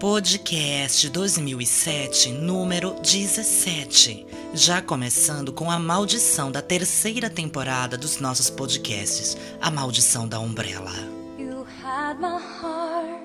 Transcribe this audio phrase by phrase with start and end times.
[0.00, 4.24] Podcast 2007, número 17.
[4.54, 10.92] Já começando com a maldição da terceira temporada dos nossos podcasts, A Maldição da Umbrella.
[11.36, 13.24] You had my heart,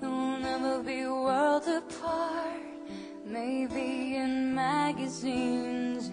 [0.00, 2.62] never be apart.
[3.26, 6.12] Maybe in magazines,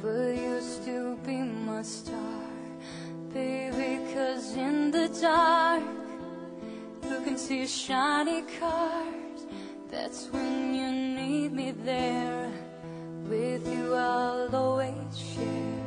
[0.00, 2.16] but you'll still be my star.
[3.34, 5.82] Baby, cause in the dark,
[7.04, 9.21] you can see shiny cars.
[9.92, 12.50] That's when you need me there.
[13.28, 15.84] With you, I'll always share.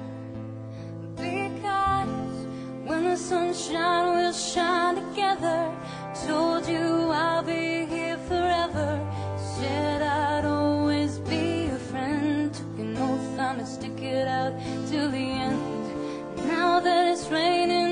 [1.16, 2.46] Because
[2.86, 5.74] when the sunshine will shine together,
[6.28, 8.90] told you I'll be here forever.
[9.58, 12.54] Said I'd always be a friend.
[12.54, 14.54] Took an oath I'ma stick it out
[14.88, 16.46] till the end.
[16.46, 17.85] Now that it's raining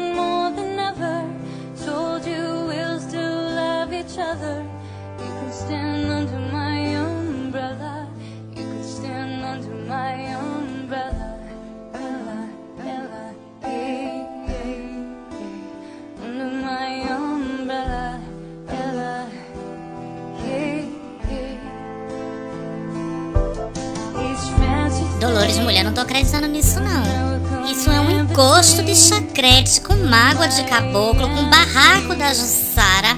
[25.44, 27.70] Dolores, mulher, não tô acreditando nisso não.
[27.70, 33.13] Isso é um encosto de chacrete com mágoa de caboclo, com barraco da Jussara.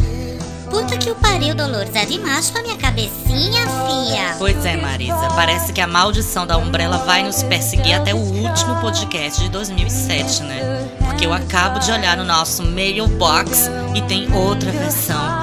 [0.67, 4.35] Puta que o pariu, Dolores, é demais pra minha cabecinha, fia.
[4.39, 8.75] Pois é, Marisa, parece que a maldição da Umbrella vai nos perseguir até o último
[8.81, 10.89] podcast de 2007, né?
[11.05, 15.34] Porque eu acabo de olhar no nosso mailbox e tem outra versão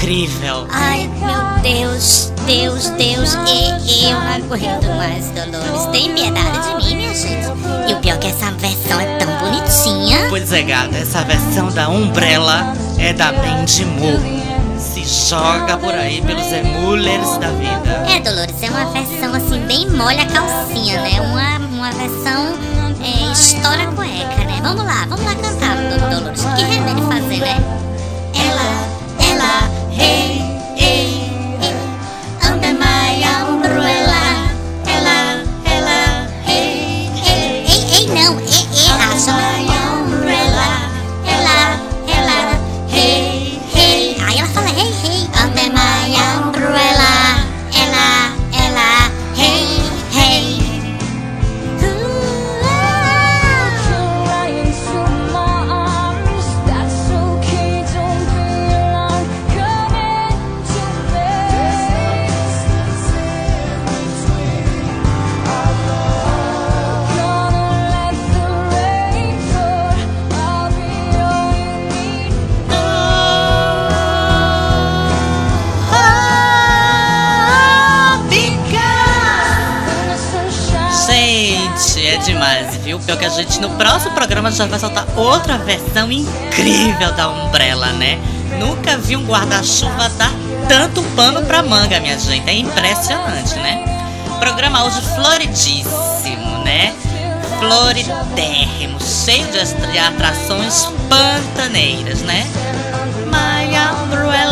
[0.00, 0.66] incrível.
[0.70, 5.86] Ai, meu Deus, Deus, Deus, e eu aguento mais, Dolores.
[5.92, 7.46] Tem piedade de mim, minha gente.
[7.88, 10.26] E o pior é que essa versão é tão bonitinha.
[10.30, 14.40] Pois é, gata, essa versão da Umbrella é da Mandy Moore.
[14.78, 18.06] Se joga por aí pelos emulers da vida.
[18.08, 21.20] É, Dolores, é uma versão assim, bem molha a calcinha, né?
[21.20, 22.54] Uma, uma versão
[23.04, 24.60] é, estoura cueca, né?
[24.62, 26.42] Vamos lá, vamos lá cantar, Dol- Dolores.
[26.56, 27.56] Que remédio fazer, né?
[28.34, 30.40] Ela, ela, hey,
[30.76, 31.08] hey,
[32.42, 34.24] under my umbrella.
[34.96, 35.18] Ela,
[35.64, 36.00] ela,
[36.46, 39.32] hey, hey, ei, ei, não, ei, ei, racha.
[39.32, 39.39] umbrella.
[83.50, 88.16] Gente no próximo programa já vai soltar outra versão incrível da Umbrella, né?
[88.60, 90.30] Nunca vi um guarda-chuva dar
[90.68, 92.48] tanto pano pra manga, minha gente.
[92.48, 93.84] É impressionante, né?
[94.38, 96.94] Programa hoje floridíssimo, né?
[97.58, 102.46] Floridérrimo, cheio de atrações pantaneiras, né?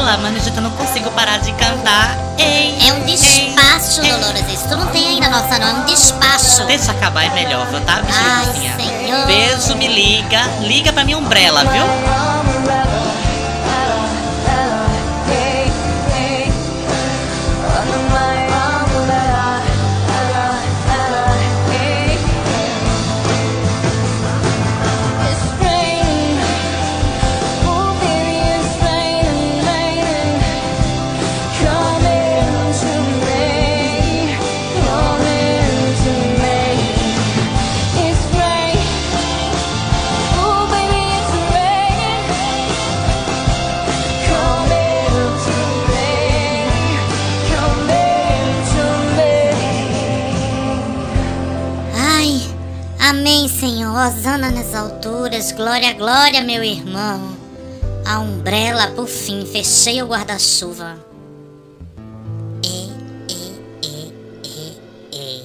[0.08, 2.16] Umbrella, mano, eu não consigo parar de cantar.
[2.38, 4.42] Ei, É um despacho, Dolores.
[4.50, 5.68] Isso tu não tem ainda nossa, não.
[5.68, 6.64] É um despacho.
[6.64, 8.46] Deixa acabar é melhor, viu, tá, Ai?
[8.54, 9.26] Senhor.
[9.26, 10.40] Beijo, me liga.
[10.60, 12.27] Liga pra minha Umbrella, viu?
[55.78, 57.36] Glória, glória, meu irmão.
[58.04, 60.98] A umbrella, por fim, fechei o guarda-chuva.
[62.64, 62.90] E,
[63.28, 64.76] e, e, e,
[65.12, 65.42] e.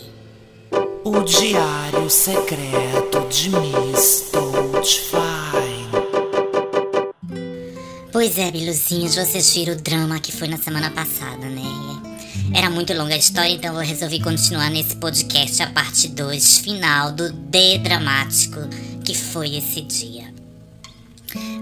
[1.04, 5.14] O Diário Secreto de Miss Doubtfire.
[8.12, 11.62] Pois é, Biluzinhos, vocês viram o drama que foi na semana passada, né?
[12.56, 17.12] Era muito longa a história, então eu resolvi continuar nesse podcast a parte 2, final
[17.12, 18.62] do D dramático
[19.04, 20.23] que foi esse dia.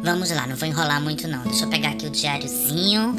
[0.04, 1.44] Vamos lá, não vou enrolar muito não.
[1.44, 3.16] Deixa eu pegar aqui o diáriozinho.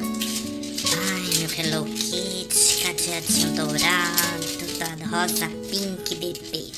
[0.93, 6.73] Ai, meu Hello Kitty, cadeadinho dourado, tá rosa pink bebê.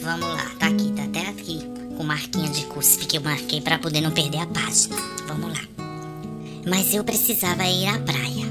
[0.00, 3.78] Vamos lá, tá aqui, tá até aqui com marquinha de cuspe que eu marquei para
[3.78, 4.96] poder não perder a página.
[5.26, 5.64] Vamos lá.
[6.66, 8.46] Mas eu precisava ir à praia,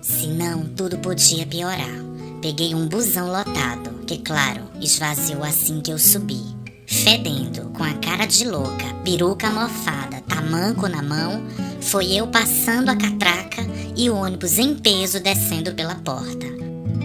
[0.00, 2.04] senão tudo podia piorar.
[2.40, 6.53] Peguei um busão lotado, que claro, esvaziou assim que eu subi.
[7.02, 11.42] Fedendo, com a cara de louca, peruca mofada, tamanco na mão,
[11.80, 13.62] foi eu passando a catraca
[13.96, 16.46] e o ônibus em peso descendo pela porta.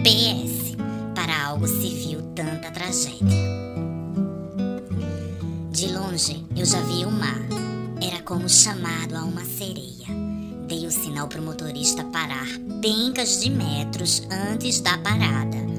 [0.02, 0.76] PS,
[1.14, 3.50] para algo se viu tanta tragédia.
[5.70, 7.40] De longe eu já vi o mar.
[8.00, 10.06] Era como chamado a uma sereia.
[10.68, 12.46] Dei o sinal para o motorista parar
[12.80, 15.69] pencas de metros antes da parada.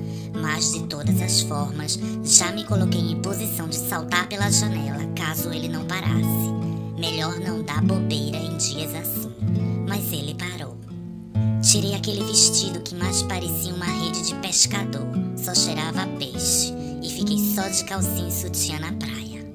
[0.41, 5.53] Mas de todas as formas, já me coloquei em posição de saltar pela janela caso
[5.53, 6.51] ele não parasse.
[6.97, 9.31] Melhor não dar bobeira em dias assim.
[9.87, 10.77] Mas ele parou.
[11.61, 15.07] Tirei aquele vestido que mais parecia uma rede de pescador,
[15.37, 16.73] só cheirava peixe,
[17.03, 19.45] e fiquei só de calcinha e sutiã na praia.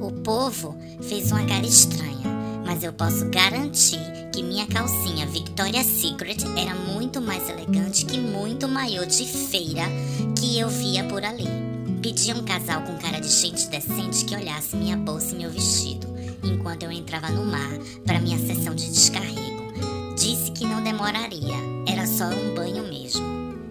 [0.00, 2.28] O povo fez uma cara estranha,
[2.66, 8.66] mas eu posso garantir que minha calcinha Victoria's Secret era muito mais elegante que muito
[8.66, 9.82] maiô de feira
[10.38, 11.46] que eu via por ali.
[12.00, 16.06] Pedi um casal com cara de gente decente que olhasse minha bolsa e meu vestido,
[16.42, 17.70] enquanto eu entrava no mar
[18.06, 19.72] para minha sessão de descarrego.
[20.16, 21.54] Disse que não demoraria,
[21.86, 23.22] era só um banho mesmo.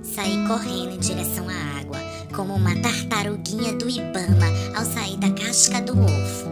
[0.03, 1.97] Saí correndo em direção à água,
[2.35, 6.49] como uma tartaruguinha do Ibama ao sair da casca do ovo.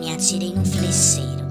[0.00, 1.41] Me atirei num flecheiro.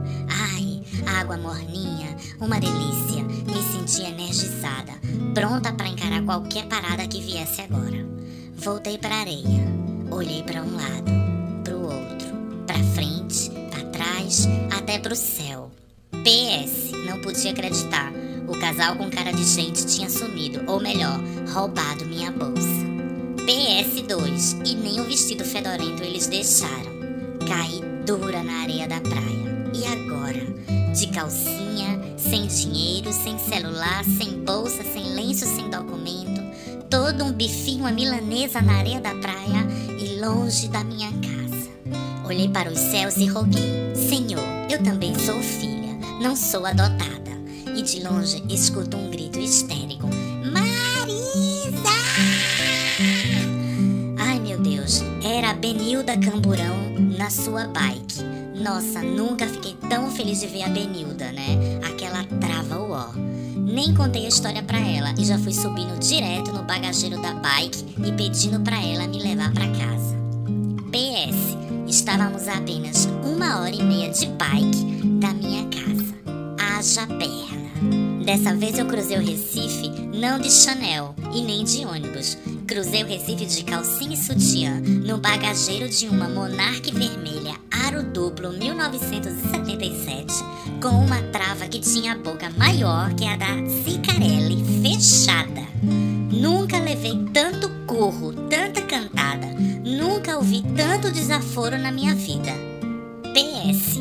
[1.06, 3.24] Água morninha, uma delícia.
[3.24, 4.94] Me senti energizada,
[5.34, 8.06] pronta para encarar qualquer parada que viesse agora.
[8.56, 9.68] Voltei para a areia,
[10.12, 11.12] olhei para um lado,
[11.64, 12.28] para o outro,
[12.68, 15.72] para frente, para trás, até para o céu.
[16.12, 18.12] PS, não podia acreditar.
[18.48, 21.20] O casal com cara de gente tinha sumido, ou melhor,
[21.54, 22.82] roubado minha bolsa.
[23.38, 26.92] PS2, e nem o vestido fedorento eles deixaram.
[27.48, 29.41] Caí dura na areia da praia.
[29.74, 30.46] E agora?
[30.94, 36.42] De calcinha, sem dinheiro, sem celular, sem bolsa, sem lenço, sem documento.
[36.90, 39.66] Todo um bifinho, uma milanesa na areia da praia
[39.98, 41.70] e longe da minha casa.
[42.26, 47.32] Olhei para os céus e roguei: Senhor, eu também sou filha, não sou adotada.
[47.74, 50.08] E de longe escuto um grito histérico:
[50.52, 51.92] Marisa!
[54.20, 56.76] Ai meu Deus, era a Benilda Camburão
[57.18, 58.41] na sua bike.
[58.62, 61.80] Nossa, nunca fiquei tão feliz de ver a Benilda, né?
[61.84, 63.08] Aquela trava uó.
[63.56, 67.84] Nem contei a história pra ela e já fui subindo direto no bagageiro da bike
[68.06, 70.16] e pedindo pra ela me levar pra casa.
[70.92, 76.14] PS, estávamos a apenas uma hora e meia de bike da minha casa.
[76.60, 78.24] Haja perna.
[78.24, 82.38] Dessa vez eu cruzei o Recife não de Chanel e nem de ônibus.
[82.68, 87.56] Cruzei o Recife de calcinha e sutiã no bagageiro de uma Monarch vermelha
[87.86, 90.34] aro duplo 1977
[90.82, 93.48] com uma trava que tinha a boca maior que a da
[93.84, 95.62] Cicarelli fechada.
[95.82, 99.48] Nunca levei tanto curro, tanta cantada,
[99.84, 102.52] nunca ouvi tanto desaforo na minha vida.
[103.34, 104.00] PS.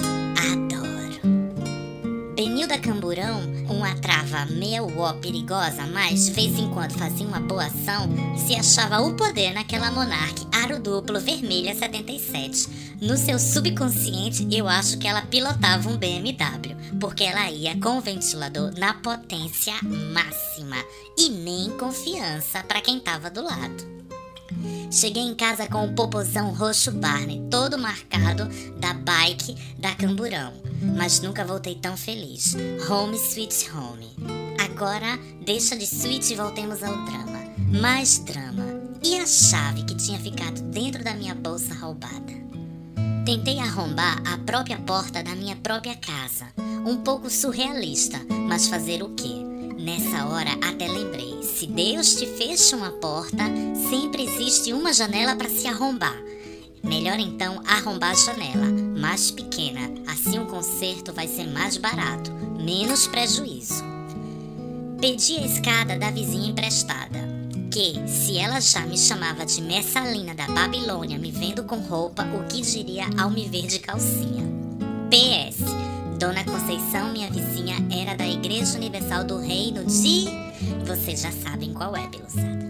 [2.60, 3.40] Benilda Camburão,
[3.70, 8.06] uma trava meio ó perigosa, mas de vez em quando fazia uma boa ação,
[8.36, 12.98] se achava o poder naquela Monarch aro duplo vermelha 77.
[13.00, 18.02] No seu subconsciente, eu acho que ela pilotava um BMW, porque ela ia com o
[18.02, 19.72] ventilador na potência
[20.12, 20.76] máxima
[21.16, 23.99] e nem confiança para quem tava do lado.
[24.90, 28.48] Cheguei em casa com o popozão roxo Barney, todo marcado
[28.80, 30.52] da bike da Camburão,
[30.96, 32.56] mas nunca voltei tão feliz.
[32.88, 34.08] Home sweet home.
[34.58, 37.38] Agora deixa de sweet e voltemos ao drama.
[37.80, 38.64] Mais drama.
[39.00, 42.32] E a chave que tinha ficado dentro da minha bolsa roubada?
[43.24, 46.46] Tentei arrombar a própria porta da minha própria casa.
[46.84, 48.18] Um pouco surrealista,
[48.48, 49.49] mas fazer o quê?
[49.80, 53.44] Nessa hora até lembrei: se Deus te fecha uma porta,
[53.88, 56.16] sempre existe uma janela para se arrombar.
[56.84, 58.66] Melhor então arrombar a janela,
[58.98, 62.30] mais pequena, assim o conserto vai ser mais barato,
[62.62, 63.82] menos prejuízo.
[65.00, 67.18] Pedi a escada da vizinha emprestada,
[67.72, 72.46] que, se ela já me chamava de Messalina da Babilônia me vendo com roupa, o
[72.48, 74.44] que diria ao me ver de calcinha?
[75.08, 75.64] PS.
[76.20, 80.26] Dona Conceição, minha vizinha, era da Igreja Universal do Reino de.
[80.86, 82.68] Vocês já sabem qual é, Beluçada.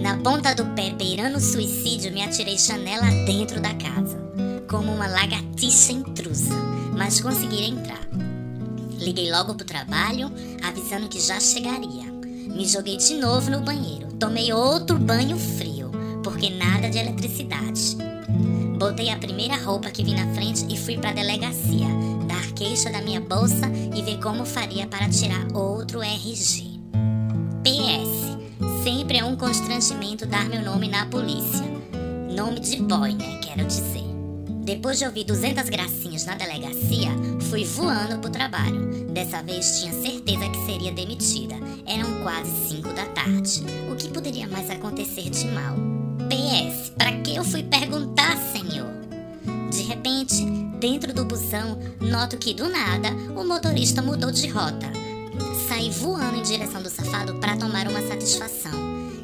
[0.00, 4.18] Na ponta do pé, beirando o suicídio, me atirei janela dentro da casa,
[4.68, 6.52] como uma lagartixa intrusa,
[6.98, 8.08] mas consegui entrar.
[8.98, 10.32] Liguei logo pro trabalho,
[10.64, 12.12] avisando que já chegaria.
[12.12, 14.08] Me joguei de novo no banheiro.
[14.18, 15.92] Tomei outro banho frio,
[16.24, 17.96] porque nada de eletricidade.
[18.78, 21.86] Botei a primeira roupa que vi na frente e fui pra delegacia,
[22.26, 26.80] dar queixa da minha bolsa e ver como faria para tirar outro RG.
[27.62, 28.34] PS.
[28.82, 31.64] Sempre é um constrangimento dar meu nome na polícia.
[32.34, 33.38] Nome de boy, né?
[33.40, 34.04] Quero dizer.
[34.64, 37.10] Depois de ouvir 200 gracinhas na delegacia,
[37.50, 39.06] fui voando pro trabalho.
[39.12, 41.54] Dessa vez tinha certeza que seria demitida.
[41.86, 43.62] Eram quase 5 da tarde.
[43.92, 45.83] O que poderia mais acontecer de mal?
[46.28, 48.90] PS, para que eu fui perguntar, senhor?
[49.70, 50.44] De repente,
[50.78, 54.92] dentro do busão, noto que do nada o motorista mudou de rota.
[55.68, 58.72] Saí voando em direção do safado para tomar uma satisfação.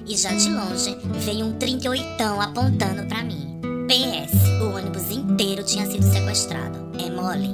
[0.07, 3.61] E já de longe veio um 38 apontando para mim.
[3.87, 6.91] PS, o ônibus inteiro tinha sido sequestrado.
[6.99, 7.49] É mole.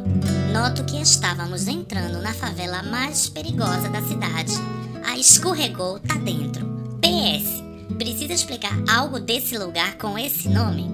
[0.52, 4.54] Noto que estávamos entrando na favela mais perigosa da cidade.
[5.04, 6.66] A escorregou, tá dentro.
[7.00, 7.65] PS,
[7.96, 10.90] precisa explicar algo desse lugar com esse nome?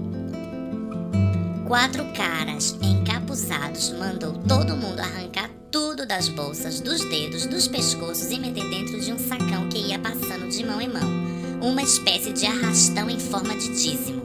[1.67, 8.39] Quatro caras encapuzados mandou todo mundo arrancar tudo das bolsas, dos dedos, dos pescoços e
[8.39, 11.11] meter dentro de um sacão que ia passando de mão em mão.
[11.63, 14.23] Uma espécie de arrastão em forma de dízimo.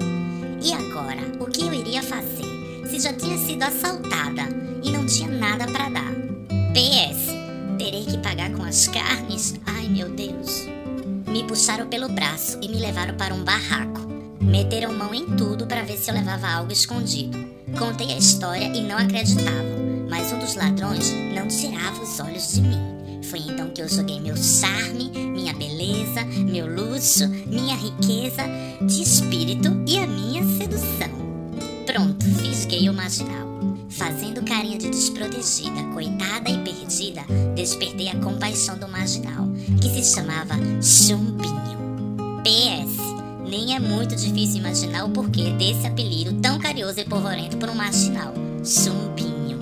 [0.62, 4.44] E agora, o que eu iria fazer se já tinha sido assaltada
[4.84, 6.14] e não tinha nada para dar?
[6.74, 7.28] PS,
[7.78, 9.56] terei que pagar com as carnes?
[9.66, 10.77] Ai meu Deus.
[11.38, 14.01] Me puxaram pelo braço e me levaram para um barraco.
[14.41, 17.38] Meteram mão em tudo para ver se eu levava algo escondido.
[17.77, 22.62] Contei a história e não acreditavam, mas um dos ladrões não tirava os olhos de
[22.62, 23.22] mim.
[23.22, 28.41] Foi então que eu joguei meu charme, minha beleza, meu luxo, minha riqueza
[28.82, 31.12] de espírito e a minha sedução.
[31.86, 33.47] Pronto, fisguei o marginal.
[33.98, 37.22] Fazendo carinha de desprotegida, coitada e perdida,
[37.56, 39.48] despertei a compaixão do marginal,
[39.82, 41.80] que se chamava Chumbinho.
[42.44, 42.96] PS.
[43.50, 47.75] Nem é muito difícil imaginar o porquê desse apelido tão carinhoso e polvorento por um
[47.75, 48.36] marginal.
[48.63, 49.58] Chumbinho.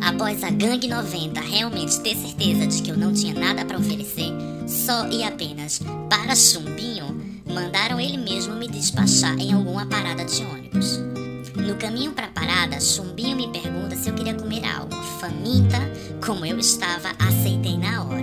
[0.00, 4.30] Após a Gangue 90 realmente ter certeza de que eu não tinha nada para oferecer,
[4.68, 11.17] só e apenas para Chumbinho, mandaram ele mesmo me despachar em alguma parada de ônibus.
[11.68, 14.96] No caminho para a parada, Chumbinho me pergunta se eu queria comer algo.
[15.20, 15.78] Faminta,
[16.24, 18.22] como eu estava, aceitei na hora.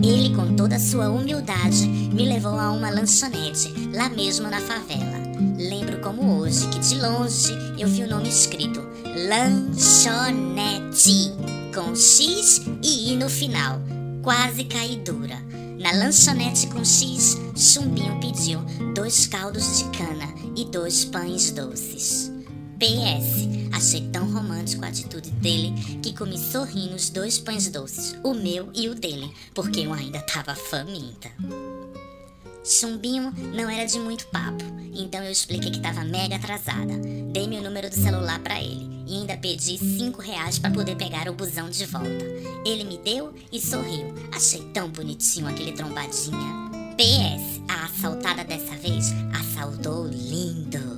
[0.00, 5.18] Ele, com toda sua humildade, me levou a uma lanchonete, lá mesmo na favela.
[5.58, 8.80] Lembro como hoje que de longe eu vi o nome escrito
[9.28, 10.52] Lanchonete,
[11.74, 13.80] com X e I no final.
[14.22, 15.44] Quase caí dura.
[15.80, 18.60] Na lanchonete com X, Chumbinho pediu
[18.94, 22.35] dois caldos de cana e dois pães doces.
[22.78, 28.34] PS, achei tão romântico a atitude dele que comi sorrindo os dois pães doces, o
[28.34, 31.30] meu e o dele, porque eu ainda tava faminta.
[32.62, 36.94] Chumbinho não era de muito papo, então eu expliquei que estava mega atrasada.
[37.32, 41.28] Dei meu número do celular para ele e ainda pedi 5 reais para poder pegar
[41.28, 42.24] o busão de volta.
[42.66, 44.12] Ele me deu e sorriu.
[44.32, 46.66] Achei tão bonitinho aquele trombadinha.
[46.96, 50.95] PS, a assaltada dessa vez assaltou lindo.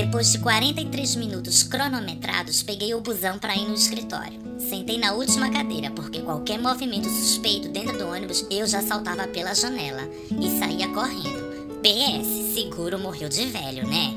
[0.00, 4.38] Depois de 43 minutos cronometrados, peguei o busão para ir no escritório.
[4.56, 9.56] Sentei na última cadeira, porque qualquer movimento suspeito dentro do ônibus eu já saltava pela
[9.56, 10.08] janela
[10.40, 11.80] e saía correndo.
[11.82, 14.14] PS, seguro morreu de velho, né?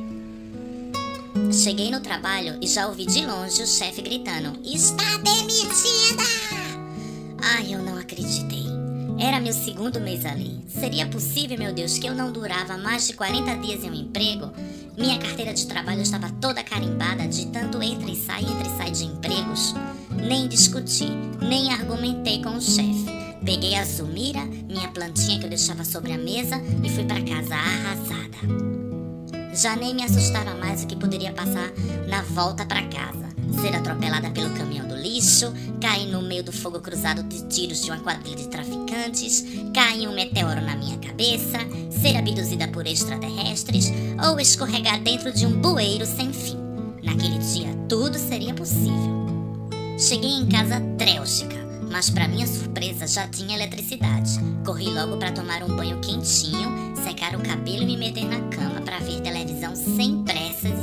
[1.51, 6.23] Cheguei no trabalho e já ouvi de longe o chefe gritando: Está demitida!
[7.41, 8.70] Ai, eu não acreditei.
[9.21, 10.65] Era meu segundo mês ali.
[10.67, 14.51] Seria possível, meu Deus, que eu não durava mais de 40 dias em um emprego?
[14.97, 18.89] Minha carteira de trabalho estava toda carimbada de tanto entra e sai, entra e sai
[18.89, 19.75] de empregos.
[20.09, 21.05] Nem discuti,
[21.39, 23.05] nem argumentei com o chefe.
[23.45, 27.53] Peguei a Zumira, minha plantinha que eu deixava sobre a mesa, e fui para casa
[27.53, 28.37] arrasada.
[29.53, 31.71] Já nem me assustava mais o que poderia passar
[32.07, 36.79] na volta para casa ser atropelada pelo caminhão do lixo, cair no meio do fogo
[36.79, 39.43] cruzado de tiros de uma quadrilha de traficantes,
[39.73, 43.91] cair um meteoro na minha cabeça, ser abduzida por extraterrestres
[44.27, 46.57] ou escorregar dentro de um bueiro sem fim.
[47.03, 49.21] Naquele dia, tudo seria possível.
[49.97, 51.55] Cheguei em casa trélgica,
[51.91, 54.39] mas para minha surpresa já tinha eletricidade.
[54.65, 58.81] Corri logo para tomar um banho quentinho, secar o cabelo e me meter na cama
[58.81, 60.80] para ver televisão sem pressas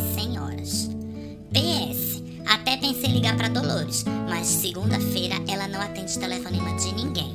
[2.48, 7.34] até pensei ligar para Dolores, mas segunda-feira ela não atende telefonema de ninguém.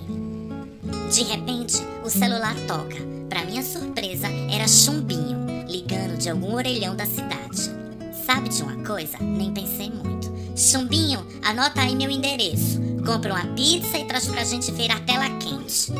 [1.12, 2.98] De repente, o celular toca.
[3.29, 7.72] Para minha surpresa, era Chumbinho, ligando de algum orelhão da cidade.
[8.25, 9.17] Sabe de uma coisa?
[9.20, 10.32] Nem pensei muito.
[10.55, 12.82] Chumbinho, anota aí meu endereço.
[13.05, 15.91] Compra uma pizza e traz pra gente ver a tela quente.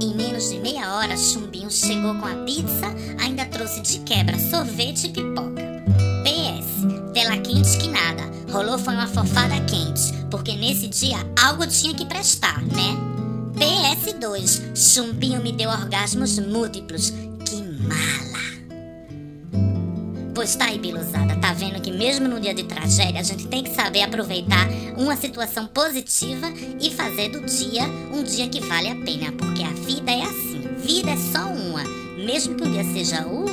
[0.00, 2.86] Em menos de meia hora, Chumbinho chegou com a pizza,
[3.20, 5.62] ainda trouxe de quebra sorvete e pipoca.
[6.22, 7.93] PS, tela quente que.
[8.54, 12.96] Rolou foi uma fofada quente, porque nesse dia algo tinha que prestar, né?
[13.56, 17.10] PS2, Chumbinho me deu orgasmos múltiplos.
[17.44, 18.44] Que mala!
[20.32, 23.64] Pois tá aí, Biluzada, tá vendo que mesmo no dia de tragédia a gente tem
[23.64, 26.46] que saber aproveitar uma situação positiva
[26.80, 27.82] e fazer do dia
[28.12, 31.82] um dia que vale a pena, porque a vida é assim, vida é só uma,
[32.24, 33.46] mesmo que o dia seja o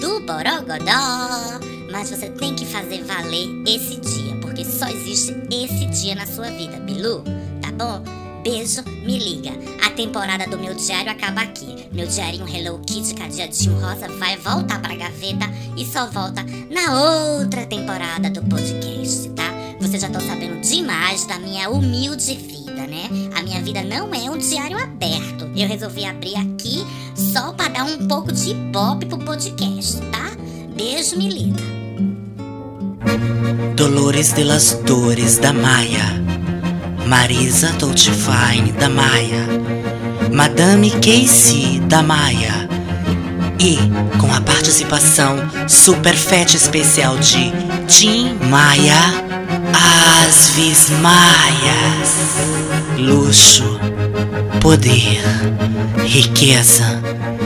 [0.00, 6.14] do borogodó, mas você tem que fazer valer esse dia, porque só existe esse dia
[6.14, 7.24] na sua vida, Bilu,
[7.62, 8.02] tá bom?
[8.42, 9.52] Beijo, me liga.
[9.82, 11.88] A temporada do meu diário acaba aqui.
[11.90, 17.64] Meu diarinho Hello Kitty cadeadinho rosa vai voltar pra gaveta e só volta na outra
[17.64, 19.50] temporada do podcast, tá?
[19.80, 23.08] Vocês já estão sabendo demais da minha humilde vida, né?
[23.34, 25.50] A minha vida não é um diário aberto.
[25.56, 26.84] Eu resolvi abrir aqui
[27.14, 30.36] só pra dar um pouco de ibope pro podcast, tá?
[30.76, 31.85] Beijo, me liga.
[33.74, 36.26] Dolores de las Dores da Maia.
[37.06, 39.46] Marisa Toutifine da Maia,
[40.32, 42.68] Madame Casey da Maia
[43.60, 43.78] e
[44.18, 45.36] com a participação
[45.68, 47.52] super fete especial de
[47.86, 48.98] Tim Maia,
[50.26, 52.10] As Vismaias.
[52.98, 53.78] Luxo,
[54.60, 55.22] poder,
[56.04, 57.00] riqueza,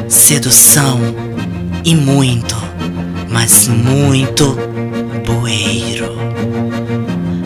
[0.08, 0.98] sedução
[1.84, 2.56] e muito,
[3.28, 4.56] mas muito
[5.30, 6.16] bueiro.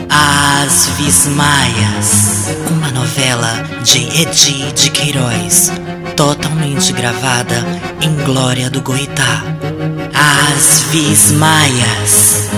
[0.09, 5.71] As Vismaias, uma novela de Edi de Queiroz,
[6.17, 7.57] totalmente gravada
[8.01, 9.43] em glória do Goitá.
[10.15, 12.49] As Vismaias.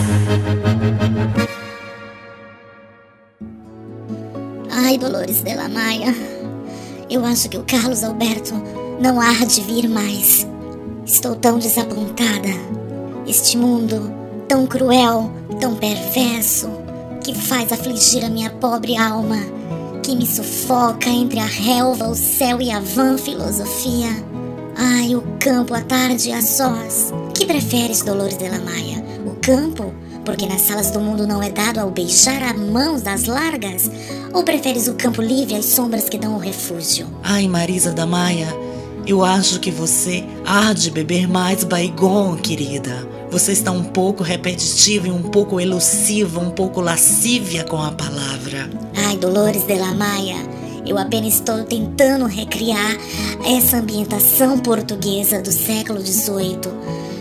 [4.70, 6.14] Ai, Dolores de la Maia,
[7.10, 8.54] eu acho que o Carlos Alberto
[9.00, 10.46] não há de vir mais.
[11.04, 12.50] Estou tão desapontada.
[13.26, 15.30] Este mundo tão cruel,
[15.60, 16.68] tão perverso,
[17.22, 19.38] que faz afligir a minha pobre alma,
[20.02, 24.08] que me sufoca entre a relva, o céu e a vã filosofia.
[24.76, 27.12] Ai, o campo, a tarde a sós.
[27.34, 29.02] Que preferes, Dolores de la Maia?
[29.24, 29.92] O campo?
[30.24, 33.90] Porque nas salas do mundo não é dado ao beijar a mãos das largas?
[34.32, 37.06] Ou preferes o campo livre às sombras que dão o refúgio?
[37.22, 38.48] Ai, Marisa da Maia,
[39.06, 43.08] eu acho que você há de beber mais Baigon, querida.
[43.30, 48.68] Você está um pouco repetitiva e um pouco elusiva, um pouco lascívia com a palavra.
[48.96, 50.36] Ai, Dolores de la Maia,
[50.84, 52.96] eu apenas estou tentando recriar
[53.44, 56.60] essa ambientação portuguesa do século XVIII.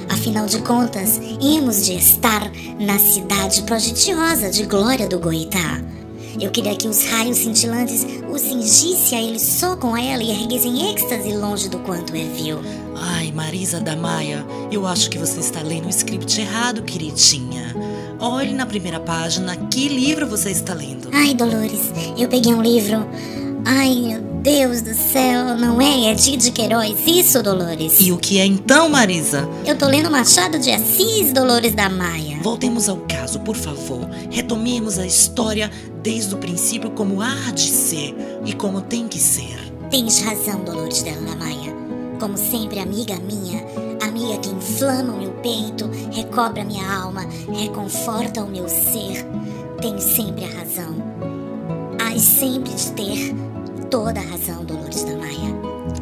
[0.09, 5.81] Afinal de contas, íamos de estar na cidade prodigiosa de glória do Goitá.
[6.39, 10.79] Eu queria que os raios cintilantes o cingissem a ele só com ela e erguessem
[10.79, 12.59] em êxtase longe do quanto é vil.
[12.95, 17.73] Ai, Marisa da Maia, eu acho que você está lendo o script errado, queridinha.
[18.19, 21.09] Olhe na primeira página que livro você está lendo.
[21.13, 23.05] Ai, Dolores, eu peguei um livro.
[23.65, 27.99] Ai, Deus do céu, não é Edir de Queiroz isso, Dolores?
[27.99, 29.49] E o que é então, Marisa?
[29.65, 32.37] Eu tô lendo Machado de Assis, Dolores da Maia.
[32.43, 34.07] Voltemos ao caso, por favor.
[34.29, 35.71] Retomemos a história
[36.03, 39.57] desde o princípio como há de ser e como tem que ser.
[39.89, 41.73] Tens razão, Dolores da Maia.
[42.19, 43.65] Como sempre, amiga minha,
[43.99, 49.25] amiga que inflama o meu peito, recobra minha alma, reconforta o meu ser.
[49.81, 50.95] Tens sempre a razão.
[51.99, 53.54] Hás sempre de ter
[53.89, 55.55] toda a razão, Dolores da Maia.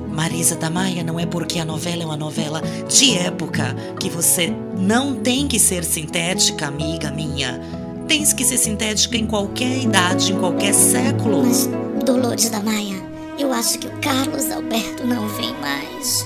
[0.10, 4.54] Marisa da Maia, não é porque a novela é uma novela de época que você
[4.78, 7.60] não tem que ser sintética, amiga minha.
[8.08, 11.44] Tens que ser sintética em qualquer idade, em qualquer século.
[11.44, 11.70] Mas,
[12.06, 13.02] Dolores da Maia,
[13.40, 16.26] eu acho que o Carlos Alberto não vem mais.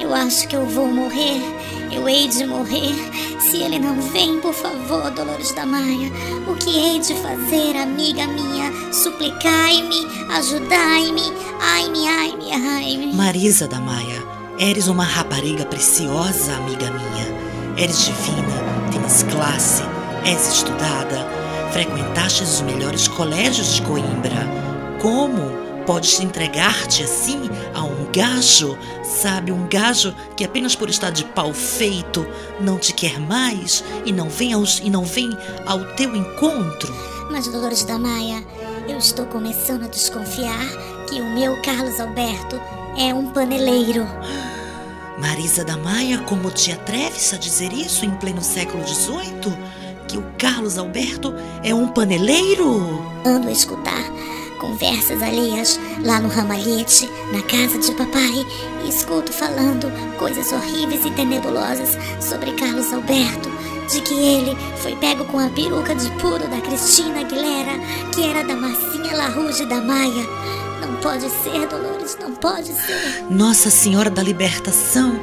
[0.00, 1.59] Eu acho que eu vou morrer.
[1.92, 2.94] Eu hei de morrer.
[3.40, 6.10] Se ele não vem, por favor, Dolores da Maia,
[6.46, 8.70] o que hei de fazer, amiga minha?
[8.92, 13.12] Suplicai-me, ajudai-me, ai-me, ai-me, ai-me.
[13.12, 14.22] Marisa da Maia,
[14.58, 17.26] eres uma rapariga preciosa, amiga minha.
[17.76, 19.82] Eres divina, tens classe,
[20.24, 21.26] és estudada,
[21.72, 24.48] frequentaste os melhores colégios de Coimbra.
[25.00, 31.24] Como podes entregar-te assim a um gajo, sabe, um gajo que apenas por estar de
[31.24, 32.26] pau feito
[32.60, 35.30] não te quer mais e não vem, aos, e não vem
[35.66, 36.94] ao teu encontro?
[37.30, 38.44] Mas, Dolores da Maia,
[38.88, 40.66] eu estou começando a desconfiar
[41.08, 42.60] que o meu Carlos Alberto
[42.96, 44.06] é um paneleiro.
[45.18, 49.80] Marisa da Maia, como te atreves a dizer isso em pleno século XVIII?
[50.10, 53.00] que o Carlos Alberto é um paneleiro?
[53.24, 54.02] Ando a escutar
[54.60, 58.46] conversas alheias lá no ramalhete, na casa de papai,
[58.84, 63.50] e escuto falando coisas horríveis e tenebrosas sobre Carlos Alberto,
[63.90, 67.72] de que ele foi pego com a peruca de puro da Cristina Aguilera,
[68.14, 70.26] que era da Marcinha Larouge da Maia.
[70.80, 73.24] Não pode ser, Dolores, não pode ser.
[73.30, 75.18] Nossa Senhora da Libertação!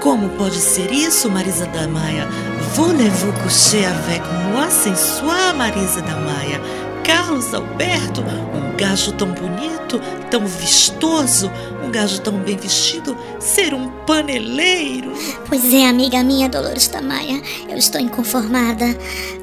[0.00, 2.26] Como pode ser isso, Marisa da Maia?
[2.74, 6.89] Voulez-vous coucher avec moi soir, Marisa da Maia?
[7.04, 11.50] Carlos Alberto, um gajo tão bonito, tão vistoso,
[11.84, 15.12] um gajo tão bem vestido, ser um paneleiro.
[15.48, 18.86] Pois é, amiga minha, Dolores da Maia, eu estou inconformada.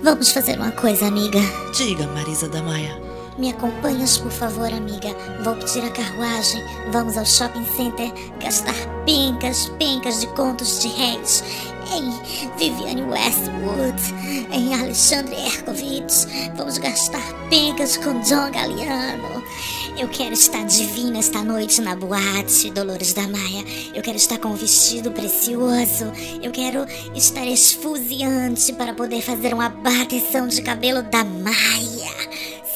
[0.04, 1.40] Vamos fazer uma coisa, amiga.
[1.76, 3.07] Diga, Marisa da Maia.
[3.38, 5.10] Me acompanhas, por favor, amiga.
[5.44, 6.64] Vou pedir a carruagem.
[6.92, 8.74] Vamos ao shopping center gastar
[9.06, 11.44] pencas, pencas de contos de réis
[11.94, 14.02] em Viviane Westwood,
[14.52, 16.26] em Alexandre Erkovitch.
[16.56, 19.44] Vamos gastar pencas com John Galliano.
[19.98, 23.64] Eu quero estar divina esta noite na boate, Dolores da Maia.
[23.94, 26.12] Eu quero estar com um vestido precioso.
[26.42, 32.18] Eu quero estar esfuziante para poder fazer uma bateção de cabelo da Maia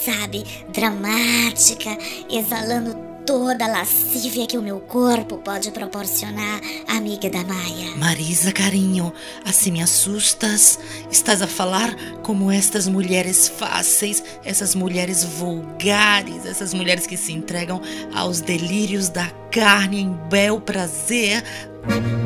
[0.03, 1.97] sabe, dramática,
[2.29, 7.95] exalando toda a lascívia que o meu corpo pode proporcionar, amiga da Maia.
[7.95, 9.13] Marisa, carinho,
[9.45, 10.79] assim me assustas.
[11.11, 17.79] Estás a falar como estas mulheres fáceis, essas mulheres vulgares, essas mulheres que se entregam
[18.13, 21.43] aos delírios da carne em bel prazer.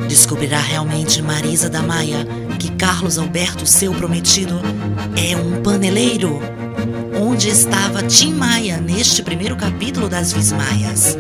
[0.07, 2.25] Descobrirá realmente Marisa da Maia
[2.57, 4.61] que Carlos Alberto, seu prometido,
[5.17, 6.39] é um paneleiro
[7.35, 11.17] onde estava Tim Maia neste primeiro capítulo das Vismaias.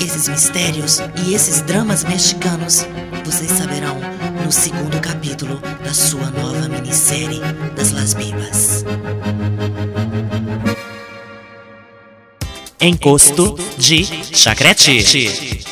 [0.00, 2.86] Esses mistérios e esses dramas mexicanos
[3.24, 3.98] vocês saberão
[4.44, 7.40] no segundo capítulo da sua nova minissérie
[7.74, 8.84] das Las Bibas.
[12.80, 15.64] Encosto de Chacrete.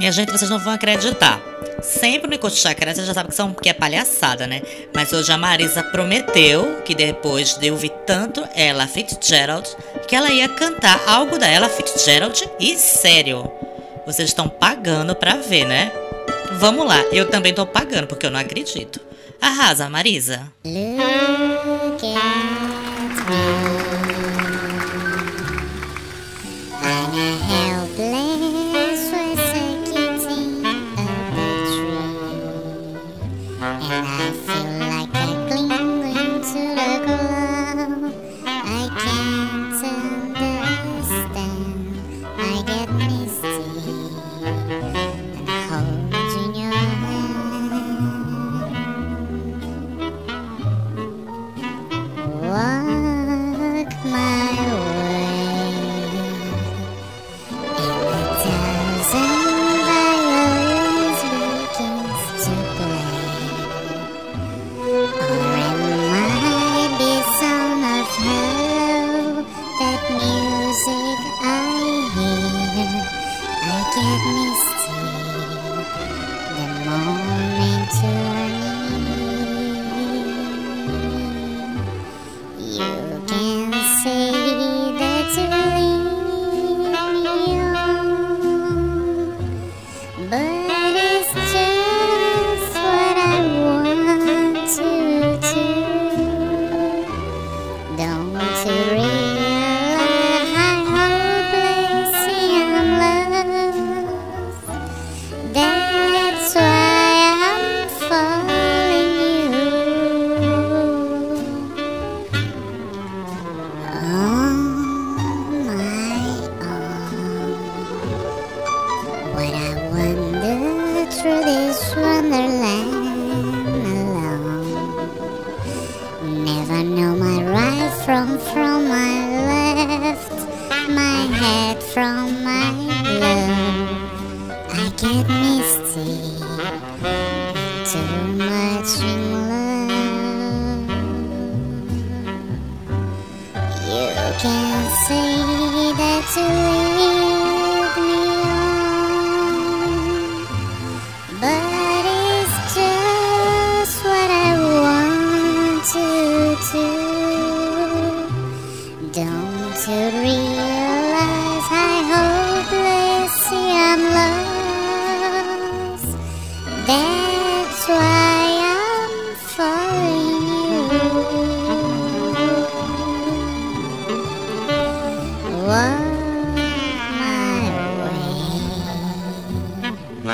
[0.00, 1.40] Minha gente, vocês não vão acreditar.
[1.82, 4.62] Sempre no Encosto Chacrete, você já sabe que, são, que é palhaçada, né?
[4.94, 9.68] Mas hoje a Marisa prometeu que depois de ouvir tanto Ella Fitzgerald,
[10.06, 13.50] que ela ia cantar algo da Ella Fitzgerald e sério.
[14.04, 15.92] Vocês estão pagando pra ver, né?
[16.52, 19.00] Vamos lá, eu também tô pagando, porque eu não acredito.
[19.40, 20.52] Arrasa, Marisa.
[20.64, 23.77] Look at me.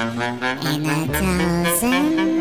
[0.07, 2.34] And a thousand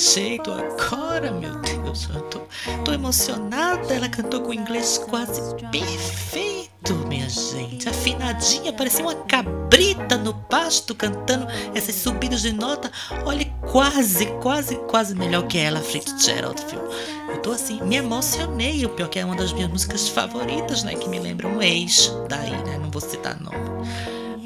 [0.00, 2.08] jeito agora, meu Deus?
[2.12, 2.40] Eu tô,
[2.84, 3.94] tô emocionada.
[3.94, 7.86] Ela cantou com inglês quase perfeito, minha gente.
[7.86, 12.90] Afinadinha, parecia uma cabrita no pasto cantando essas subidas de nota.
[13.26, 16.80] Olha, quase, quase, quase melhor que ela, Fitzgerald, viu?
[17.28, 18.84] Eu tô assim, me emocionei.
[18.86, 20.94] O pior que é uma das minhas músicas favoritas, né?
[20.94, 22.78] Que me lembra um ex daí, né?
[22.78, 23.58] Não vou citar nome.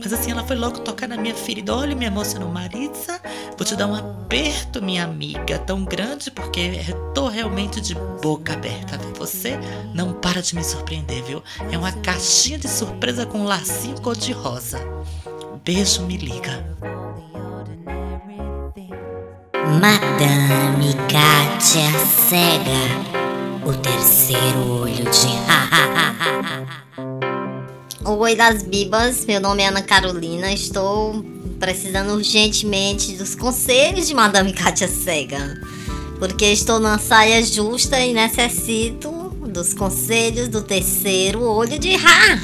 [0.05, 1.75] Mas assim, ela foi logo tocar na minha ferida.
[1.75, 3.19] Olha, me emocionou, Maritza.
[3.57, 5.59] Vou te dar um aperto, minha amiga.
[5.59, 6.81] Tão grande porque
[7.15, 8.99] tô realmente de boca aberta.
[8.99, 9.15] viu?
[9.15, 9.59] Você
[9.95, 11.43] não para de me surpreender, viu?
[11.73, 14.79] É uma caixinha de surpresa com um lacinho cor-de-rosa.
[15.65, 16.63] Beijo, me liga.
[19.81, 21.91] Madame Kátia
[22.29, 25.35] Cega, o terceiro olho de
[28.07, 31.25] Oi das Bibas, meu nome é Ana Carolina, estou
[31.59, 35.59] precisando urgentemente dos conselhos de Madame Kátia Cega,
[36.19, 39.11] porque estou numa saia justa e necessito
[39.49, 42.39] dos conselhos do terceiro olho de Ra.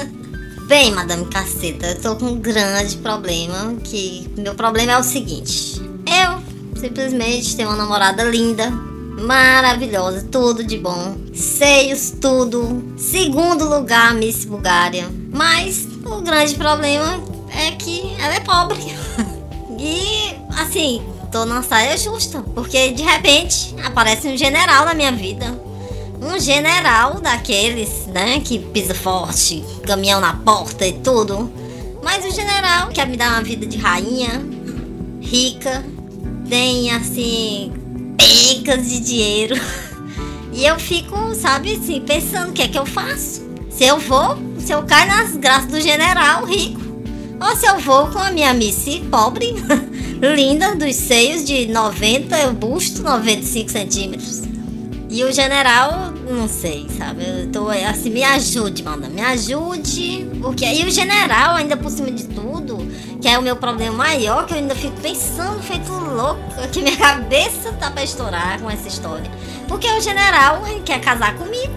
[0.66, 5.78] Bem, Madame Caceta, eu tô com um grande problema, que meu problema é o seguinte,
[6.06, 8.72] eu simplesmente tenho uma namorada linda,
[9.22, 11.16] maravilhosa, tudo de bom.
[11.32, 12.94] Seios, tudo.
[12.96, 15.08] Segundo lugar, Miss Bulgária.
[15.32, 18.80] Mas o grande problema é que ela é pobre.
[19.78, 22.42] e, assim, tô na saia justa.
[22.54, 25.46] Porque de repente aparece um general na minha vida.
[26.20, 31.50] Um general daqueles, né, que pisa forte, caminhão na porta e tudo.
[32.02, 34.40] Mas o general quer me dar uma vida de rainha,
[35.20, 35.84] rica,
[36.48, 37.81] tem assim
[38.16, 39.54] pecas de dinheiro.
[40.54, 43.42] E eu fico, sabe, assim, pensando o que é que eu faço.
[43.70, 46.78] Se eu vou, se eu caio nas graças do general rico.
[47.40, 49.54] Ou se eu vou com a minha Missy pobre,
[50.20, 54.42] linda, dos seios de 90, eu busto 95 centímetros.
[55.12, 57.22] E o general, não sei, sabe?
[57.22, 60.26] Eu tô assim, me ajude, mano, me ajude.
[60.40, 62.78] Porque aí o general, ainda por cima de tudo,
[63.20, 66.96] que é o meu problema maior, que eu ainda fico pensando, feito louca, que minha
[66.96, 69.30] cabeça tá pra estourar com essa história.
[69.68, 71.74] Porque o general quer casar comigo.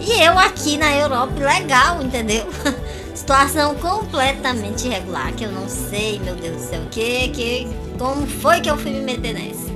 [0.00, 2.44] E eu aqui na Europa, legal, entendeu?
[3.14, 8.60] Situação completamente irregular, que eu não sei, meu Deus do céu, que, que, como foi
[8.60, 9.71] que eu fui me meter nessa?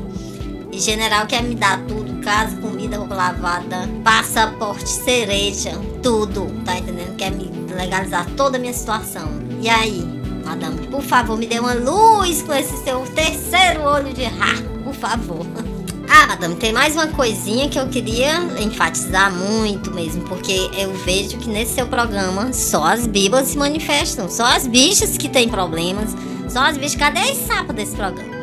[0.76, 7.16] E general quer me dar tudo, casa, comida, lavada, passaporte, cereja, tudo, tá entendendo?
[7.16, 9.26] Quer me legalizar toda a minha situação.
[9.62, 10.04] E aí,
[10.44, 14.52] madame, por favor, me dê uma luz com esse seu terceiro olho de ra,
[14.84, 15.46] por favor.
[16.08, 21.36] Ah, madame, tem mais uma coisinha que eu queria enfatizar muito mesmo, porque eu vejo
[21.36, 26.14] que nesse seu programa só as bíblias se manifestam, só as bichas que têm problemas,
[26.48, 26.94] só as bichas.
[26.94, 28.35] Cadê as sapas desse programa?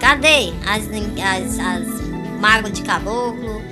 [0.00, 2.06] Cadê as, as, as
[2.40, 3.62] mágoas de caboclo,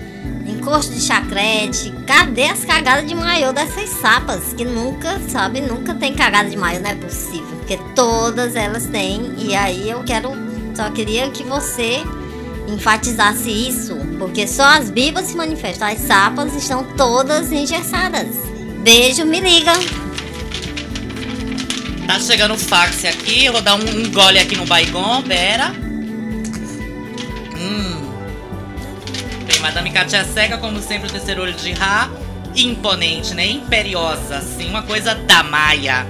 [0.47, 1.93] encosto de chacrete?
[2.07, 4.53] Cadê as cagadas de maiô dessas sapas?
[4.53, 7.57] Que nunca, sabe, nunca tem cagada de maiô, não é possível.
[7.59, 9.35] Porque todas elas têm.
[9.39, 10.33] E aí eu quero.
[10.75, 12.03] Só queria que você
[12.69, 13.97] enfatizasse isso.
[14.19, 15.89] Porque só as bibas se manifestam.
[15.89, 18.29] As sapas estão todas engessadas.
[18.83, 19.73] Beijo, me liga.
[22.07, 25.84] Tá chegando o fax aqui, eu vou dar um, gole aqui no baigon, pera.
[27.65, 28.13] Hum.
[29.47, 32.11] Bem, Madame Katia Cega, como sempre, o terceiro olho de Ra.
[32.55, 33.47] Imponente, né?
[33.47, 36.07] Imperiosa, assim, uma coisa da Maia.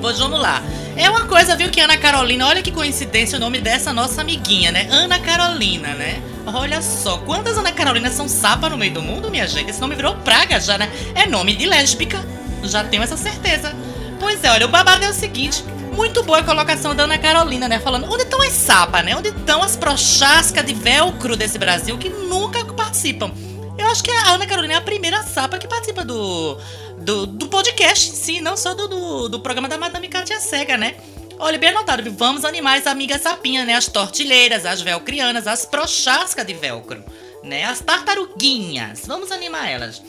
[0.00, 0.62] Pois vamos lá.
[0.96, 4.72] É uma coisa, viu, que Ana Carolina, olha que coincidência o nome dessa nossa amiguinha,
[4.72, 4.88] né?
[4.90, 6.22] Ana Carolina, né?
[6.46, 9.70] Olha só, quantas Ana Carolina são sapa no meio do mundo, minha gente?
[9.70, 10.90] Esse nome virou praga já, né?
[11.14, 12.24] É nome de lésbica.
[12.64, 13.74] Já tenho essa certeza.
[14.18, 15.64] Pois é, olha, o babado é o seguinte.
[16.00, 17.78] Muito boa a colocação da Ana Carolina, né?
[17.78, 19.14] Falando, onde estão as sapas, né?
[19.14, 23.30] Onde estão as prochascas de velcro desse Brasil que nunca participam?
[23.76, 26.58] Eu acho que a Ana Carolina é a primeira sapa que participa do,
[26.96, 30.78] do, do podcast em si, não só do, do, do programa da Madame Katia Cega,
[30.78, 30.96] né?
[31.38, 33.74] Olha, bem anotado, vamos animar as amigas sapinhas, né?
[33.74, 37.04] As tortilheiras, as velcrianas, as prochascas de velcro,
[37.44, 37.64] né?
[37.64, 39.02] As tartaruguinhas.
[39.06, 40.02] Vamos animar elas.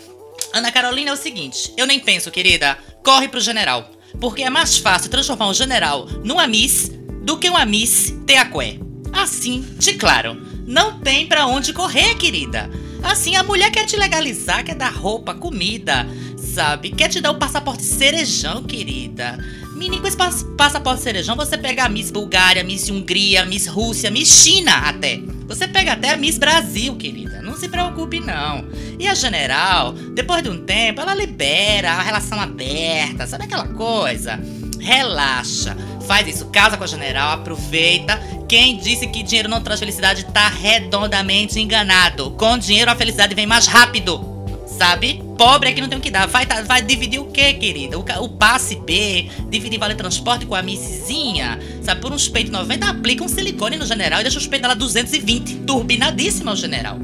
[0.54, 3.92] Ana Carolina é o seguinte, eu nem penso, querida, corre pro general.
[4.20, 6.92] Porque é mais fácil transformar um general numa miss
[7.24, 8.78] do que uma miss teacué.
[9.14, 12.70] Assim, de claro, não tem pra onde correr, querida.
[13.04, 16.92] Assim, a mulher quer te legalizar, quer dar roupa, comida, sabe?
[16.92, 19.38] Quer te dar o passaporte cerejão, querida.
[19.82, 24.30] Menino, com esse passaporte cerejão, você pega a Miss Bulgária, Miss Hungria, Miss Rússia, Miss
[24.30, 25.20] China até.
[25.48, 27.42] Você pega até a Miss Brasil, querida.
[27.42, 28.64] Não se preocupe, não.
[29.00, 34.40] E a general, depois de um tempo, ela libera a relação aberta, sabe aquela coisa?
[34.80, 35.76] Relaxa.
[36.08, 38.22] Faz isso, casa com a general, aproveita.
[38.48, 42.30] Quem disse que dinheiro não traz felicidade tá redondamente enganado.
[42.38, 44.31] Com dinheiro a felicidade vem mais rápido
[44.78, 45.22] sabe?
[45.38, 46.28] Pobre é que não tem o que dar.
[46.28, 47.98] Vai, tá, vai dividir o quê, querida?
[47.98, 52.02] O, o passe B, dividir vale transporte com a missezinha, sabe?
[52.02, 55.56] Por uns peitos 90, aplica um silicone no general e deixa os peitos dela 220.
[55.68, 56.98] Turbinadíssima o general.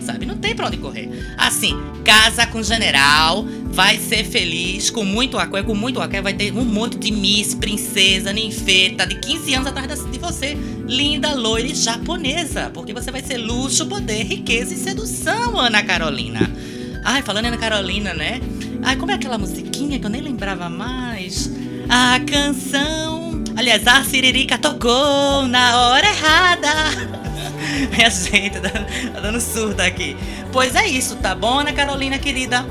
[0.00, 0.24] Sabe?
[0.24, 1.34] Não tem pra onde correr.
[1.36, 6.32] Assim, casa com o general, vai ser feliz, com muito aqué, com muito aqué, vai
[6.32, 10.56] ter um monte de miss, princesa, ninfeta, de 15 anos atrás de você.
[10.86, 12.70] Linda, loira e japonesa.
[12.72, 16.50] Porque você vai ser luxo, poder, riqueza e sedução, Ana Carolina.
[17.04, 18.40] Ai, falando Ana Carolina, né?
[18.82, 21.50] Ai, como é aquela musiquinha que eu nem lembrava mais?
[21.88, 23.42] A canção.
[23.56, 26.68] Aliás, a Siririca tocou na hora errada.
[27.90, 28.70] Minha gente, tá,
[29.20, 30.16] dando surda aqui.
[30.52, 32.64] Pois é isso, tá bom, Ana Carolina querida?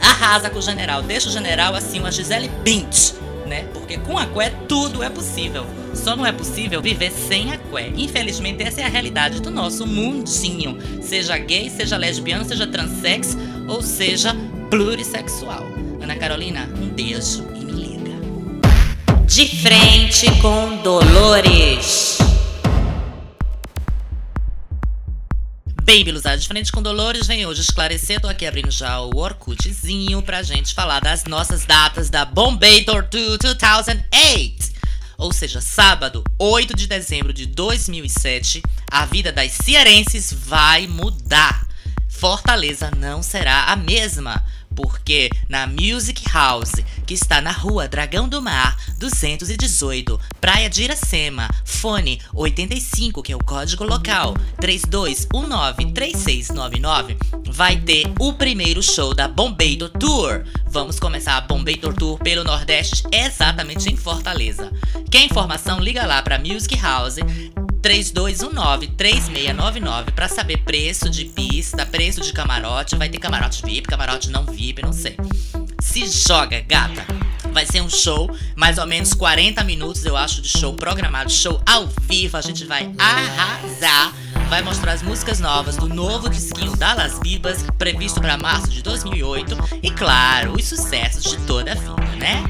[0.00, 1.02] Arrasa com o general.
[1.02, 3.12] Deixa o general assim, uma Gisele Bint,
[3.46, 3.64] né?
[3.72, 5.66] Porque com a Qué tudo é possível.
[5.94, 7.92] Só não é possível viver sem a Qué.
[7.96, 10.78] Infelizmente, essa é a realidade do nosso mundinho.
[11.02, 13.36] Seja gay, seja lesbiano, seja transsex
[13.68, 14.34] ou seja
[14.70, 15.64] plurissexual.
[16.02, 18.12] Ana Carolina, um beijo e me liga.
[19.26, 22.18] De frente com Dolores.
[25.84, 30.22] Bem, Biluzada, de frente com Dolores, vem hoje esclarecer, tô aqui abrindo já o Orkutzinho
[30.22, 34.63] pra gente falar das nossas datas da Bombay Tour 2008.
[35.16, 41.66] Ou seja, sábado, 8 de dezembro de 2007, a vida das cearenses vai mudar.
[42.08, 44.44] Fortaleza não será a mesma,
[44.74, 46.72] porque na Music House,
[47.06, 53.36] que está na rua Dragão do Mar, 218, Praia de Iracema, fone 85, que é
[53.36, 60.42] o código local, 32193699, vai ter o primeiro show da Bombeiro Tour.
[60.66, 64.72] Vamos começar a Bombeiro Tour pelo Nordeste, exatamente em Fortaleza.
[65.10, 65.80] Quer informação?
[65.80, 67.16] Liga lá para Music House
[67.84, 72.96] 3219-3699 para saber preço de pista, preço de camarote.
[72.96, 75.16] Vai ter camarote VIP, camarote não VIP, não sei.
[75.80, 77.04] Se joga, gata!
[77.52, 81.60] Vai ser um show, mais ou menos 40 minutos, eu acho, de show programado, show
[81.66, 82.38] ao vivo.
[82.38, 84.12] A gente vai arrasar.
[84.48, 88.82] Vai mostrar as músicas novas do novo disquinho da Las Bibas, previsto para março de
[88.82, 89.56] 2008.
[89.82, 92.44] E claro, os sucessos de toda a vida, né?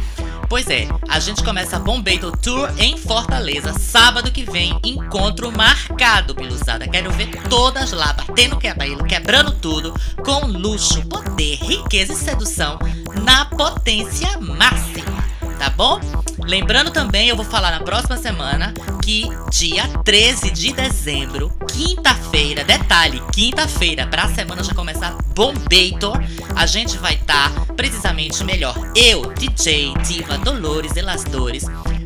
[0.55, 6.33] Pois é, a gente começa a Bombeito Tour em Fortaleza, sábado que vem, encontro marcado,
[6.33, 6.87] Biluzada.
[6.87, 9.93] Quero ver todas lá, batendo quebra, quebrando tudo,
[10.25, 12.79] com luxo, poder, riqueza e sedução
[13.25, 15.25] na potência máxima,
[15.59, 15.99] tá bom?
[16.39, 23.23] Lembrando também, eu vou falar na próxima semana que dia 13 de dezembro, quinta-feira, detalhe,
[23.33, 26.13] quinta-feira, pra semana já começar Bombeito,
[26.55, 28.75] a gente vai estar tá, precisamente melhor.
[28.95, 31.65] Eu, DJ, Diva, Dolores, Elas Dores,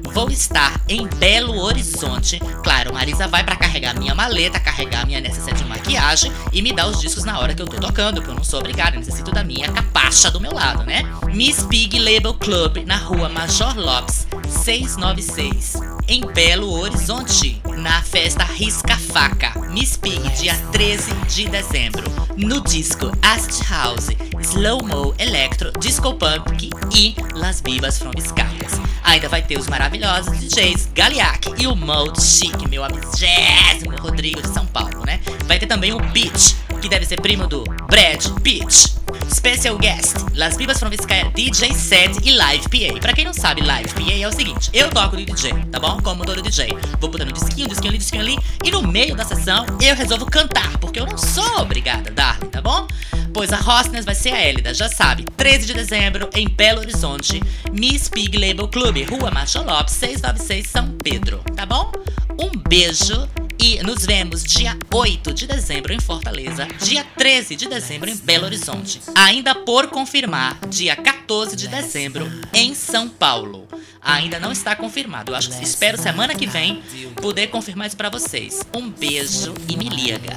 [0.08, 2.38] vou estar em Belo Horizonte.
[2.62, 6.86] Claro, Marisa vai para carregar minha maleta, carregar minha necessidade de maquiagem e me dar
[6.86, 9.44] os discos na hora que eu tô tocando, porque eu não sou obrigada, necessito da
[9.44, 11.02] minha capacha do meu lado, né?
[11.32, 14.26] Miss Pig Label Club, na rua Major Lopes,
[14.64, 15.74] 696,
[16.06, 19.52] em Belo Horizonte, na festa Risca Faca.
[19.70, 22.04] Miss Pig, dia 13 de dezembro.
[22.36, 24.08] No disco Ast House,
[24.40, 28.80] Slow Mo Electro, Disco Punk e Las Vivas from Scarpas.
[29.04, 34.48] Ainda vai ter os maravilhosos DJs Galiac e o Mode Chic, meu amigésimo Rodrigo de
[34.48, 35.20] São Paulo, né?
[35.46, 38.98] Vai ter também o Beach, que deve ser primo do Brad Pitt.
[39.30, 43.00] Special guest, Las Bibas from Vizcaya DJ set e Live PA.
[43.00, 46.00] Pra quem não sabe, Live PA é o seguinte: eu toco de DJ, tá bom?
[46.02, 46.68] Como todo DJ.
[47.00, 50.78] Vou botando disquinho, disquinho ali, disquinho ali, e no meio da sessão eu resolvo cantar,
[50.78, 52.86] porque eu não sou obrigada a dar, tá bom?
[53.32, 55.24] Pois a hostess vai ser a Elida, já sabe.
[55.36, 60.90] 13 de dezembro, em Belo Horizonte, Miss Pig Label Club, Rua Marcha Lopes, 696 São
[61.02, 61.92] Pedro, tá bom?
[62.40, 63.28] Um beijo
[63.58, 68.44] e nos vemos dia 8 de dezembro em Fortaleza, dia 13 de dezembro em Belo
[68.44, 69.00] Horizonte.
[69.14, 73.66] Ainda por confirmar, dia 14 de dezembro em São Paulo.
[74.00, 75.32] Ainda não está confirmado.
[75.32, 76.82] Eu acho que espero semana que vem
[77.20, 78.60] poder confirmar isso pra vocês.
[78.74, 80.36] Um beijo e me liga.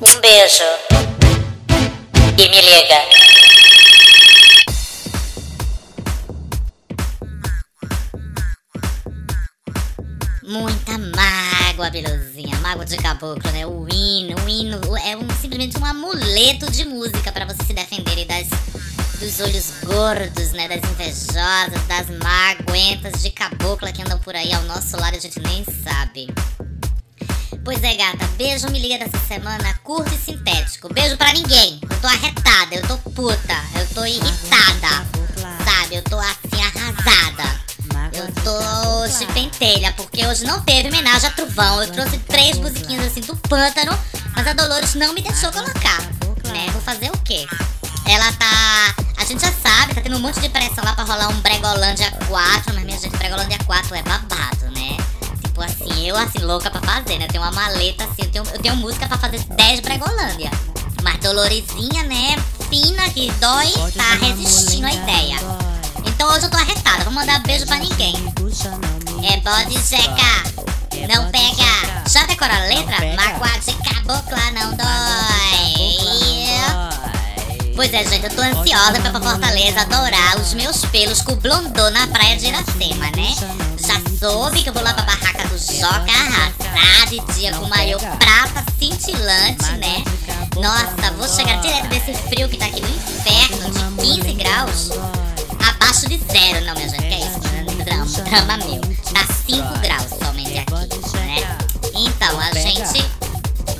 [0.00, 0.64] Um beijo.
[2.36, 3.33] E me liga.
[10.46, 12.54] Muita mágoa, Beluzinha.
[12.60, 13.66] Mágoa de caboclo, né?
[13.66, 18.26] O hino, o hino é um, simplesmente um amuleto de música para você se defender
[18.26, 18.48] das,
[19.18, 20.68] dos olhos gordos, né?
[20.68, 25.20] Das invejosas, das maguentas de cabocla que andam por aí ao nosso lado e a
[25.20, 26.28] gente nem sabe.
[27.64, 30.92] Pois é, gata, beijo me liga dessa semana, curto e sintético.
[30.92, 31.80] Beijo pra ninguém.
[31.82, 35.06] Eu tô arretada, eu tô puta, eu tô irritada.
[35.64, 37.63] Sabe, eu tô assim arrasada.
[38.14, 41.82] Eu tô hoje pentelha, porque hoje não teve homenagem a Trovão.
[41.82, 43.98] Eu trouxe três musiquinhas assim do pântano,
[44.36, 46.00] mas a Dolores não me deixou colocar.
[46.44, 46.68] Né?
[46.70, 47.44] Vou fazer o quê?
[48.06, 48.94] Ela tá.
[49.16, 52.08] A gente já sabe, tá tendo um monte de pressão lá pra rolar um Bregolândia
[52.28, 54.96] 4, mas minha gente, Bregolândia 4 é babado, né?
[55.42, 57.24] Tipo assim, eu assim, louca pra fazer, né?
[57.24, 60.50] Eu tenho uma maleta assim, eu tenho, eu tenho música pra fazer 10 Bregolândia.
[61.02, 62.36] Mas Doloresinha, né?
[62.68, 65.36] Fina, que dói, tá resistindo à ideia.
[66.24, 68.14] Então hoje eu tô arretada, vou mandar beijo pra ninguém.
[69.30, 70.42] É bode seca,
[71.06, 72.02] não pega.
[72.10, 72.96] Já decora a letra?
[73.14, 75.84] Mágoa de cabocla não dói.
[77.76, 81.36] Pois é, gente, eu tô ansiosa pra pra Fortaleza adorar os meus pelos com o
[81.36, 83.34] blondô na praia de Iracema, né?
[83.86, 87.98] Já soube que eu vou lá pra barraca do Joca arrasar de dia com maiô
[87.98, 90.02] prata cintilante, né?
[90.56, 94.88] Nossa, vou chegar direto desse frio que tá aqui no inferno de 15 graus.
[95.68, 97.40] Abaixo de zero, não, minha gente, que é isso?
[97.84, 98.80] Drama, drama meu.
[99.12, 101.58] Tá 5 graus somente aqui, né?
[101.94, 103.04] Então, a gente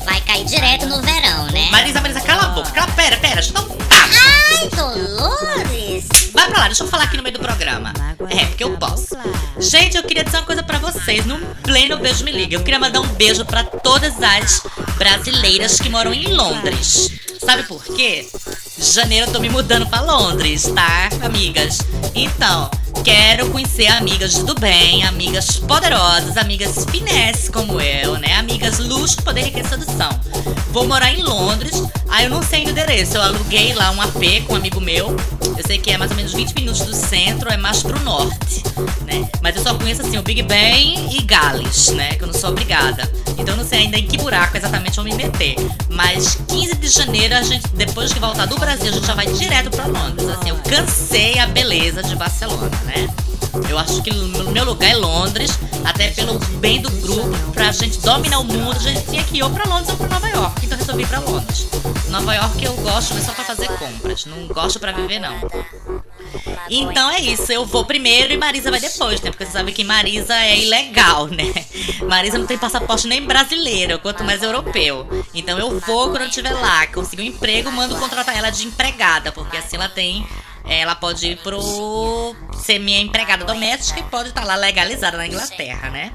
[0.05, 1.69] vai cair direto no verão, né?
[1.71, 2.71] Marisa, Marisa, cala a boca.
[2.71, 3.77] Cala, pera, pera, deixa eu dar um.
[3.91, 6.24] Ai, Dolores!
[6.45, 7.91] Vai pra lá, deixa eu falar aqui no meio do programa.
[8.29, 9.17] É, porque eu posso.
[9.59, 11.25] Gente, eu queria dizer uma coisa pra vocês.
[11.25, 14.63] No pleno Beijo Me Liga, eu queria mandar um beijo pra todas as
[14.99, 17.11] brasileiras que moram em Londres.
[17.43, 18.29] Sabe por quê?
[18.79, 21.79] Janeiro eu tô me mudando pra Londres, tá, amigas?
[22.15, 22.71] Então,
[23.03, 28.35] quero conhecer amigas do bem, amigas poderosas, amigas finesse como eu, né?
[28.35, 30.09] Amigas luxo, poder, riqueza sedução.
[30.71, 31.83] Vou morar em Londres.
[32.09, 33.17] Aí eu não sei o endereço.
[33.17, 35.17] Eu aluguei lá um AP com um amigo meu.
[35.57, 38.63] Eu sei que é mais ou menos 20 minutos do centro, é mais pro norte,
[39.05, 39.29] né?
[39.41, 42.15] Mas eu só conheço assim o Big Ben e Gales, né?
[42.15, 43.11] Que eu não sou obrigada.
[43.39, 45.57] Então eu não sei ainda em que buraco exatamente vou me meter.
[45.91, 49.27] Mas 15 de janeiro, a gente, depois que voltar do Brasil, a gente já vai
[49.27, 50.29] direto pra Londres.
[50.29, 53.09] Assim, eu cansei a beleza de Barcelona, né?
[53.69, 58.01] Eu acho que o meu lugar é Londres, até pelo bem do grupo, pra gente
[58.01, 60.65] dominar o mundo, a gente tinha que ir ou pra Londres ou pra Nova York.
[60.65, 61.67] Então eu resolvi ir pra Londres.
[62.09, 64.25] Nova York eu gosto, mas só pra fazer compras.
[64.27, 65.35] Não gosto pra viver, não.
[66.71, 69.31] Então é isso, eu vou primeiro e Marisa vai depois, né?
[69.31, 71.53] Porque você sabe que Marisa é ilegal, né?
[72.09, 75.07] Marisa não tem passaporte nem brasileiro, quanto mais europeu.
[75.35, 79.33] Então eu vou quando eu estiver lá, consigo um emprego, mando contratar ela de empregada,
[79.33, 80.27] porque assim ela tem.
[80.67, 82.35] Ela pode ir pro.
[82.55, 86.13] ser minha empregada doméstica e pode estar lá legalizada na Inglaterra, né?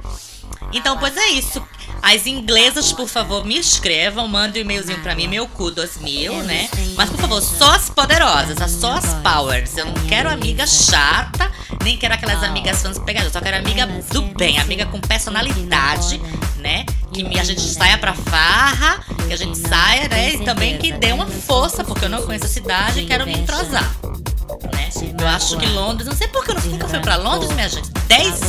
[0.74, 1.62] Então, pois é isso.
[2.02, 6.70] As inglesas, por favor, me escrevam, mandem um e-mailzinho pra mim, meu cu 2000, né?
[6.96, 9.76] Mas, por favor, só as poderosas, só as powers.
[9.78, 11.52] Eu não quero amiga chata,
[11.84, 13.28] nem quero aquelas amigas fãs pegadas.
[13.28, 16.22] Eu só quero amiga do bem, amiga com personalidade,
[16.58, 16.86] né?
[17.14, 20.36] Que a gente saia pra farra, que a gente saia, né?
[20.36, 23.34] E também que dê uma força, porque eu não conheço a cidade e quero me
[23.34, 23.99] entrosar.
[24.80, 24.90] Né?
[25.20, 27.90] Eu acho que Londres, não sei por que eu nunca fui pra Londres, minha gente.
[28.08, 28.40] 10,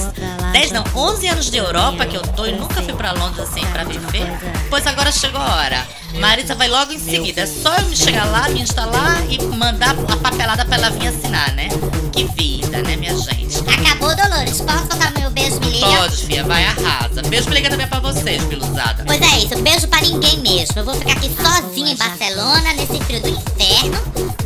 [0.52, 3.66] 10 não, 11 anos de Europa que eu tô e nunca fui pra Londres assim
[3.66, 4.26] pra viver.
[4.68, 5.86] Pois agora chegou a hora.
[6.18, 7.42] Marisa vai logo em seguida.
[7.42, 11.08] É só eu me chegar lá, me instalar e mandar a papelada pra ela vir
[11.08, 11.68] assinar, né?
[12.12, 13.58] Que vida, né, minha gente?
[13.60, 14.60] Acabou, Dolores.
[14.60, 15.86] Posso tocar meu beijo, me liga?
[15.86, 17.22] Pode, filha, vai arrasa.
[17.22, 19.04] Beijo me liga também pra vocês, piluzada.
[19.06, 20.74] Pois é isso, beijo pra ninguém mesmo.
[20.76, 23.98] Eu vou ficar aqui sozinha em Barcelona, nesse frio do inferno,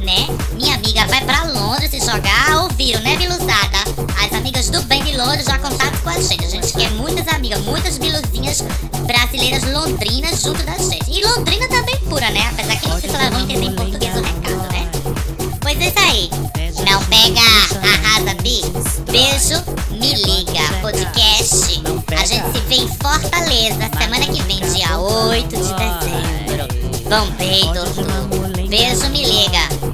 [0.03, 0.27] né?
[0.55, 2.63] Minha amiga vai pra Londres se jogar.
[2.63, 3.79] Ouviram, né, Viluzada?
[4.23, 6.45] As amigas do bem de Londres já contaram com a gente.
[6.45, 7.45] A gente quer muitas amigas.
[7.45, 7.59] amiga.
[7.59, 8.63] Muitas biluzinhas
[9.07, 11.11] brasileiras londrinas junto da gente.
[11.11, 12.49] E Londrina também pura, né?
[12.51, 14.91] Apesar que não sei se elas vão entender em português o recado, né?
[15.61, 16.31] Pois é isso aí.
[16.91, 17.41] Não pega,
[17.83, 18.61] arrasa, bi.
[19.11, 20.81] Beijo, me liga.
[20.81, 21.83] Podcast.
[22.21, 26.69] A gente se vê em Fortaleza semana que vem, dia 8 de dezembro.
[27.09, 28.69] Bombei, doutor.
[28.69, 29.94] Beijo, me liga.